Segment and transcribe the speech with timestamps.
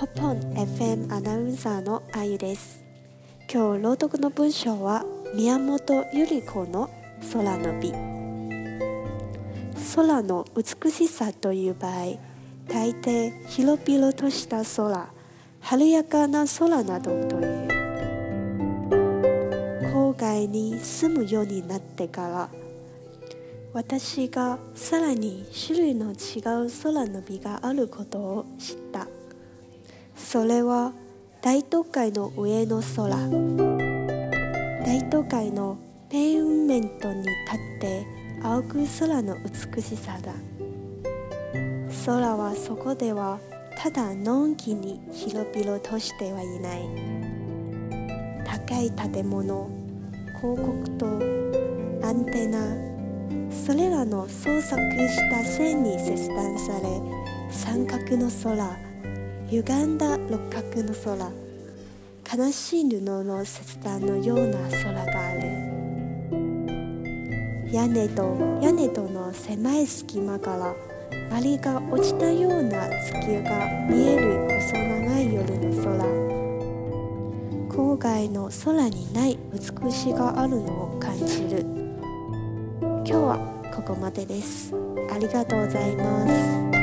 [0.00, 2.82] ポポン FM アナウンサーのあゆです。
[3.52, 6.88] 今日朗読の文章は宮本由里子の
[7.34, 7.92] 空の美。
[9.94, 12.16] 空の美しさという場合
[12.66, 15.12] 大抵広々とした空
[15.60, 17.68] 晴れやかな空などという。
[19.92, 22.48] 郊外に住むようになってから
[23.74, 29.06] 私がさらに種類の違う空の美があることを知った。
[30.24, 30.92] それは
[31.42, 33.16] 大都会の上の空。
[34.84, 35.76] 大都会の
[36.08, 38.06] ペーヴメントに立って
[38.42, 39.36] 青く空の
[39.74, 40.32] 美しさだ。
[42.06, 43.40] 空はそこでは
[43.76, 46.82] ただのんきに広々としてはいない。
[48.44, 49.68] 高い建物
[50.40, 51.06] 広告と
[52.06, 52.58] アンテナ
[53.50, 57.00] それらの創作した線に切断され
[57.50, 58.89] 三角の空
[59.50, 61.28] 歪んだ六角の空。
[62.46, 65.40] 悲しい布の切断のような空がある。
[67.72, 70.72] 屋根と屋根との狭い隙間から
[71.30, 76.04] 針が落ちたような月が見える細長い夜の空。
[77.68, 81.66] 郊外の空にない美しがあるのを感じる。
[82.80, 83.36] 今日は
[83.74, 84.72] ここまでです。
[85.12, 86.79] ありがとうございます。